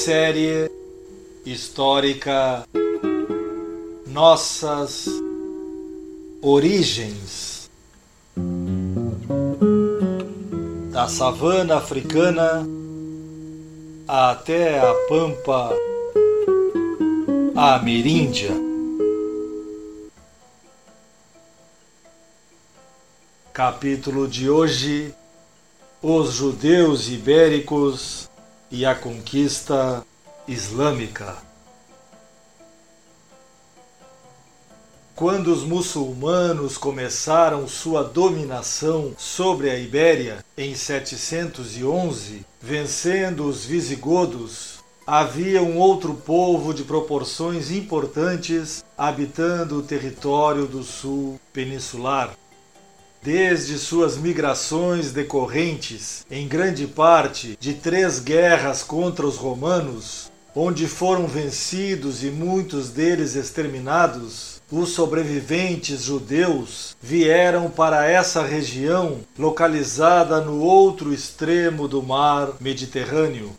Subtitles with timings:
[0.00, 0.70] Série
[1.44, 2.66] histórica
[4.06, 5.04] Nossas
[6.40, 7.70] Origens
[10.90, 12.66] da savana africana
[14.08, 15.70] até a pampa
[17.54, 18.52] ameríndia.
[23.52, 25.14] Capítulo de hoje:
[26.02, 28.29] Os judeus ibéricos
[28.70, 30.04] e a conquista
[30.46, 31.36] islâmica.
[35.14, 45.62] Quando os muçulmanos começaram sua dominação sobre a Ibéria em 711, vencendo os visigodos, havia
[45.62, 52.34] um outro povo de proporções importantes habitando o território do sul peninsular.
[53.22, 61.26] Desde suas migrações decorrentes, em grande parte, de três guerras contra os romanos, onde foram
[61.26, 71.12] vencidos e muitos deles exterminados, os sobreviventes judeus vieram para essa região localizada no outro
[71.12, 73.52] extremo do mar Mediterrâneo.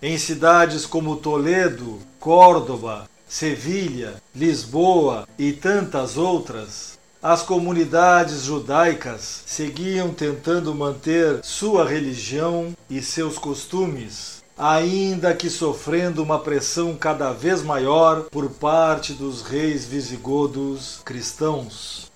[0.00, 10.74] Em cidades como Toledo, Córdoba, Sevilha, Lisboa e tantas outras, as comunidades judaicas seguiam tentando
[10.74, 18.48] manter sua religião e seus costumes, ainda que sofrendo uma pressão cada vez maior por
[18.50, 22.10] parte dos reis visigodos cristãos.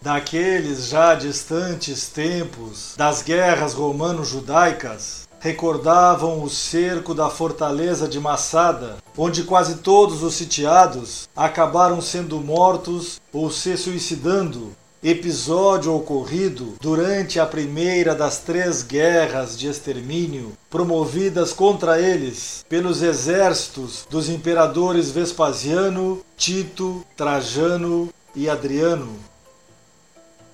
[0.00, 9.44] Daqueles já distantes tempos das guerras romano-judaicas, recordavam o cerco da fortaleza de Massada, onde
[9.44, 18.14] quase todos os sitiados acabaram sendo mortos ou se suicidando, episódio ocorrido durante a primeira
[18.14, 28.08] das três guerras de extermínio promovidas contra eles pelos exércitos dos imperadores Vespasiano, Tito, Trajano
[28.34, 29.14] e Adriano.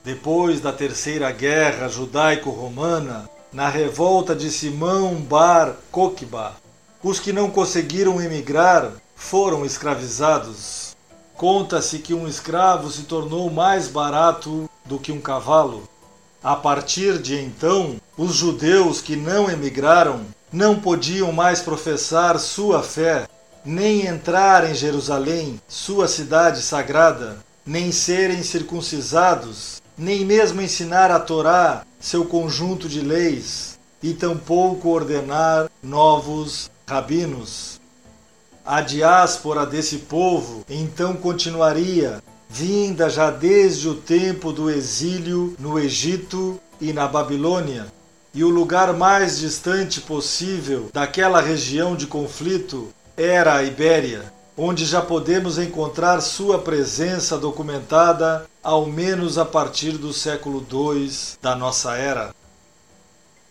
[0.03, 6.55] Depois da Terceira Guerra Judaico-Romana, na revolta de Simão Bar Kokhba,
[7.03, 10.95] os que não conseguiram emigrar foram escravizados.
[11.35, 15.89] Conta-se que um escravo se tornou mais barato do que um cavalo.
[16.43, 20.21] A partir de então, os judeus que não emigraram
[20.53, 23.27] não podiam mais professar sua fé,
[23.65, 31.85] nem entrar em Jerusalém, sua cidade sagrada, nem serem circuncisados, nem mesmo ensinar a Torá,
[31.99, 37.81] seu conjunto de leis, e tampouco ordenar novos rabinos.
[38.67, 46.61] A diáspora desse povo então continuaria, vinda já desde o tempo do exílio no Egito
[46.81, 47.87] e na Babilônia,
[48.35, 55.01] e o lugar mais distante possível daquela região de conflito era a Ibéria, onde já
[55.01, 62.35] podemos encontrar sua presença documentada ao menos a partir do século II da nossa era.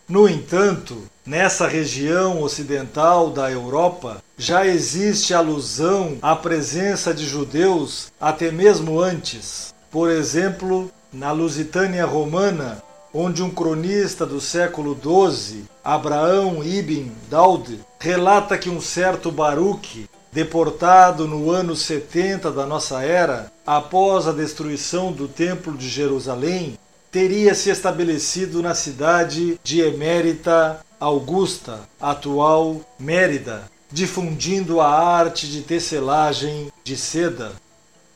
[0.10, 8.52] No entanto, nessa região ocidental da Europa já existe alusão à presença de judeus até
[8.52, 9.72] mesmo antes.
[9.92, 12.82] Por exemplo, na Lusitânia romana,
[13.14, 21.28] onde um cronista do século XII, Abraão ibn Daud, relata que um certo Baruque deportado
[21.28, 26.79] no ano 70 da nossa era, após a destruição do Templo de Jerusalém,
[27.12, 36.72] teria se estabelecido na cidade de Emérita Augusta, atual Mérida, difundindo a arte de tecelagem
[36.84, 37.54] de seda.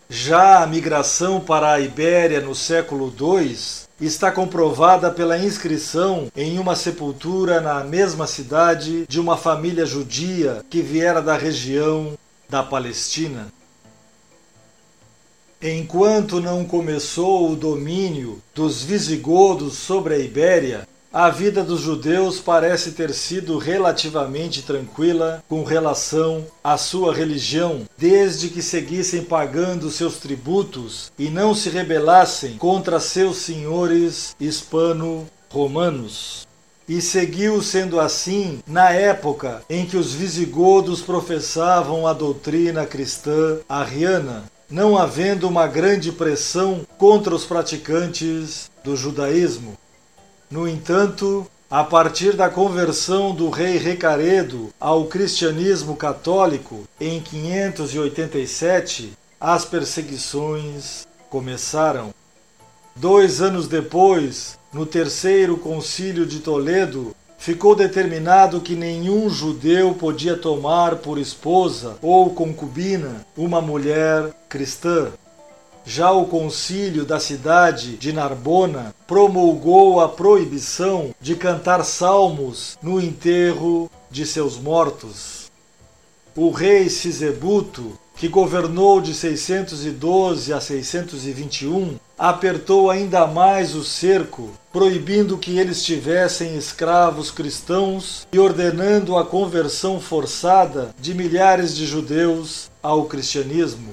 [0.09, 3.57] Já a migração para a Ibéria no século II
[3.99, 10.81] está comprovada pela inscrição em uma sepultura na mesma cidade de uma família judia que
[10.81, 12.13] viera da região
[12.49, 13.47] da Palestina.
[15.65, 22.91] Enquanto não começou o domínio dos visigodos sobre a Ibéria, a vida dos judeus parece
[22.91, 31.09] ter sido relativamente tranquila com relação à sua religião, desde que seguissem pagando seus tributos
[31.17, 36.45] e não se rebelassem contra seus senhores hispano-romanos.
[36.89, 44.43] e seguiu sendo assim na época em que os visigodos professavam a doutrina cristã arriana,
[44.73, 49.77] não havendo uma grande pressão contra os praticantes do judaísmo.
[50.49, 59.63] No entanto, a partir da conversão do rei Recaredo ao cristianismo católico em 587, as
[59.63, 62.11] perseguições começaram.
[62.95, 70.95] Dois anos depois, no terceiro concílio de Toledo, ficou determinado que nenhum judeu podia tomar
[70.95, 75.11] por esposa ou concubina uma mulher cristã.
[75.85, 83.91] Já o concílio da cidade de Narbona promulgou a proibição de cantar salmos no enterro
[84.09, 85.51] de seus mortos.
[86.37, 95.37] O rei Sisebuto que governou de 612 a 621, apertou ainda mais o cerco, proibindo
[95.37, 103.05] que eles tivessem escravos cristãos e ordenando a conversão forçada de milhares de judeus ao
[103.05, 103.91] cristianismo.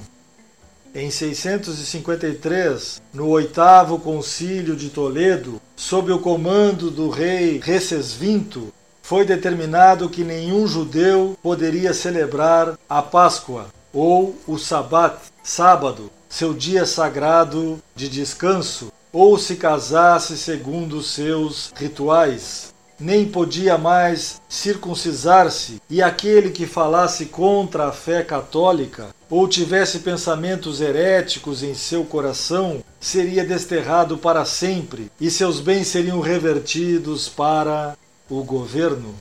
[0.95, 10.09] Em 653, no oitavo concílio de Toledo, sob o comando do rei Recesvinto, foi determinado
[10.09, 18.09] que nenhum judeu poderia celebrar a Páscoa, ou o Sabat, sábado, seu dia sagrado de
[18.09, 22.73] descanso, ou se casasse segundo seus rituais.
[22.99, 30.81] Nem podia mais circuncisar-se, e aquele que falasse contra a fé católica ou tivesse pensamentos
[30.81, 37.97] heréticos em seu coração seria desterrado para sempre, e seus bens seriam revertidos para
[38.29, 39.15] o governo.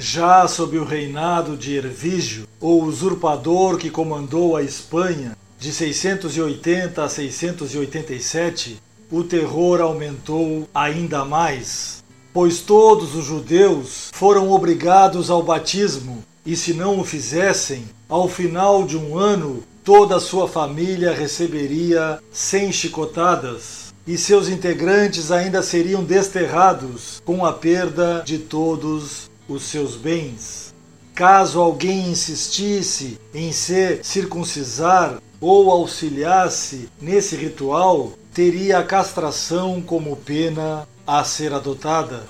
[0.00, 7.08] Já sob o reinado de Hervígio, o usurpador que comandou a Espanha de 680 a
[7.08, 8.80] 687,
[9.10, 16.72] o terror aumentou ainda mais, pois todos os judeus foram obrigados ao batismo e, se
[16.72, 23.92] não o fizessem, ao final de um ano toda a sua família receberia cem chicotadas
[24.06, 30.74] e seus integrantes ainda seriam desterrados com a perda de todos os seus bens.
[31.14, 40.86] Caso alguém insistisse em se circuncisar ou auxiliasse nesse ritual, teria a castração como pena
[41.06, 42.22] a ser adotada.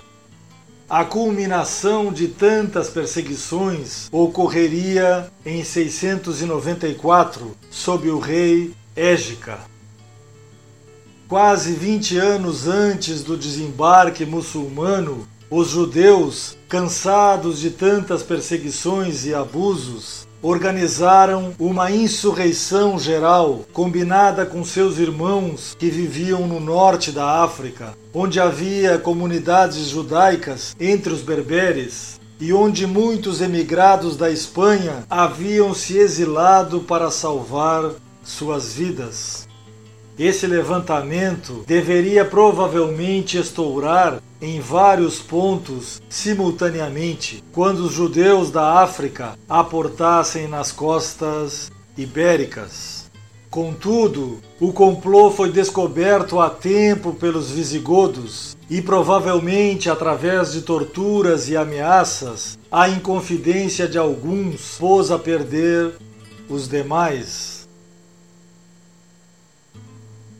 [0.89, 9.59] A culminação de tantas perseguições ocorreria em 694, sob o rei Égica.
[11.29, 20.29] Quase 20 anos antes do desembarque muçulmano, os judeus, cansados de tantas perseguições e abusos,
[20.43, 28.39] organizaram uma insurreição geral combinada com seus irmãos que viviam no norte da África, onde
[28.39, 36.81] havia comunidades judaicas entre os berberes e onde muitos emigrados da Espanha haviam se exilado
[36.81, 37.91] para salvar
[38.23, 39.48] suas vidas.
[40.19, 50.49] Esse levantamento deveria provavelmente estourar em vários pontos simultaneamente quando os judeus da África aportassem
[50.49, 53.09] nas costas ibéricas.
[53.49, 61.57] Contudo, o complô foi descoberto a tempo pelos visigodos e provavelmente através de torturas e
[61.57, 65.95] ameaças, a inconfidência de alguns pôs a perder
[66.49, 67.58] os demais.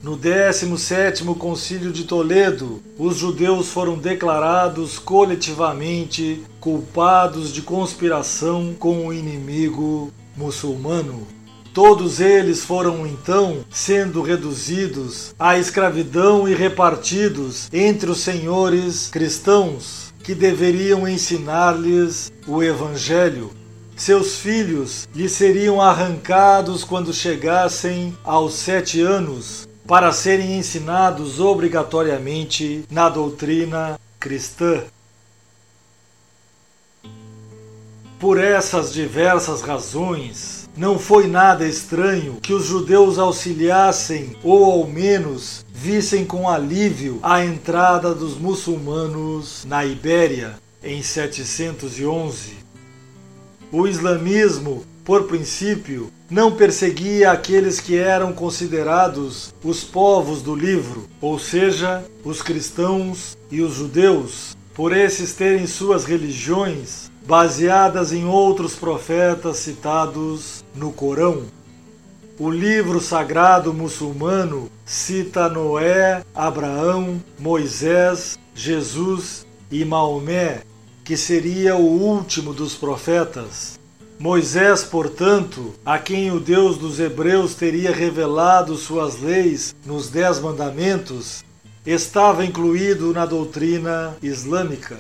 [0.09, 9.13] No 17º Concílio de Toledo, os judeus foram declarados coletivamente culpados de conspiração com o
[9.13, 11.27] inimigo muçulmano.
[11.75, 20.35] Todos eles foram então sendo reduzidos à escravidão e repartidos entre os senhores cristãos que
[20.35, 23.51] deveriam ensinar-lhes o evangelho.
[23.95, 33.09] Seus filhos lhes seriam arrancados quando chegassem aos sete anos, para serem ensinados obrigatoriamente na
[33.09, 34.83] doutrina cristã.
[38.21, 45.65] Por essas diversas razões, não foi nada estranho que os judeus auxiliassem ou ao menos
[45.73, 52.59] vissem com alívio a entrada dos muçulmanos na Ibéria em 711.
[53.73, 61.39] O islamismo por princípio, não perseguia aqueles que eram considerados os povos do livro, ou
[61.39, 69.57] seja, os cristãos e os judeus, por esses terem suas religiões baseadas em outros profetas
[69.59, 71.43] citados no Corão.
[72.39, 80.61] o livro sagrado muçulmano cita Noé, Abraão, Moisés, Jesus e Maomé,
[81.05, 83.79] que seria o último dos profetas.
[84.19, 91.45] Moisés, portanto, a quem o Deus dos Hebreus teria revelado suas leis nos Dez Mandamentos,
[91.87, 94.99] estava incluído na doutrina islâmica.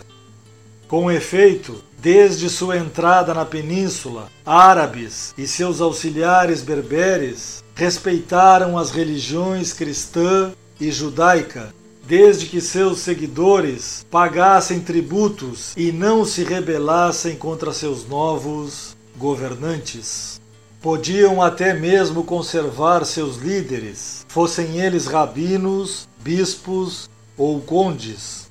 [0.86, 9.72] Com efeito, desde sua entrada na península, árabes e seus auxiliares berberes respeitaram as religiões
[9.72, 11.74] cristã e judaica,
[12.06, 20.40] desde que seus seguidores pagassem tributos e não se rebelassem contra seus novos governantes.
[20.80, 28.48] Podiam até mesmo conservar seus líderes, fossem eles rabinos, bispos ou condes.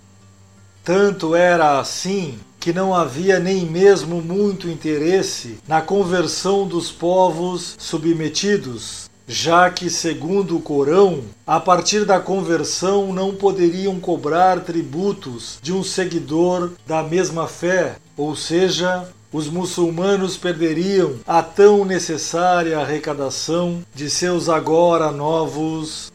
[0.83, 9.09] Tanto era assim que não havia nem mesmo muito interesse na conversão dos povos submetidos,
[9.27, 15.83] já que, segundo o Corão, a partir da conversão não poderiam cobrar tributos de um
[15.83, 24.47] seguidor da mesma fé, ou seja, os muçulmanos perderiam a tão necessária arrecadação de seus
[24.49, 26.11] agora novos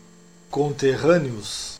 [0.50, 1.73] conterrâneos.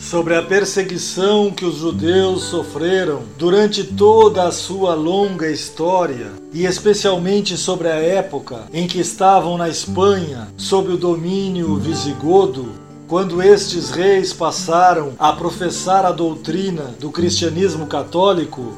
[0.00, 7.56] sobre a perseguição que os judeus sofreram durante toda a sua longa história, e especialmente
[7.56, 12.70] sobre a época em que estavam na Espanha sob o domínio visigodo,
[13.10, 18.72] quando estes reis passaram a professar a doutrina do cristianismo católico,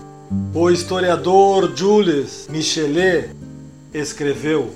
[0.55, 3.29] o historiador Jules Michelet
[3.93, 4.71] escreveu: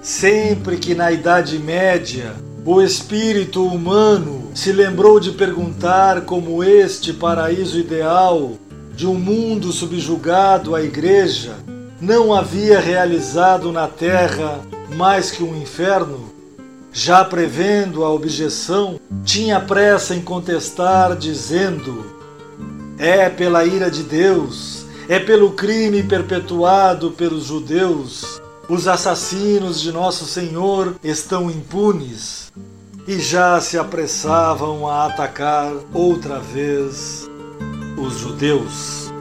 [0.00, 7.80] Sempre que na Idade Média o espírito humano se lembrou de perguntar como este paraíso
[7.80, 8.52] ideal
[8.94, 11.56] de um mundo subjugado à Igreja
[12.00, 14.60] não havia realizado na terra
[14.94, 16.36] mais que um inferno.
[16.98, 22.06] Já prevendo a objeção, tinha pressa em contestar, dizendo:
[22.96, 30.24] É pela ira de Deus, é pelo crime perpetuado pelos judeus os assassinos de nosso
[30.24, 32.50] Senhor estão impunes
[33.06, 37.28] e já se apressavam a atacar outra vez
[37.98, 39.12] os judeus.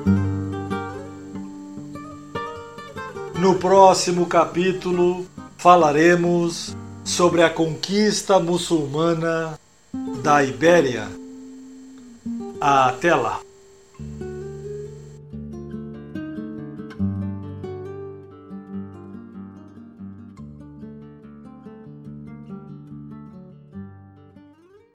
[3.37, 5.25] No próximo capítulo
[5.57, 6.73] falaremos
[7.05, 9.59] sobre a conquista muçulmana
[10.23, 11.07] da Ibéria.
[12.59, 13.44] Até lá!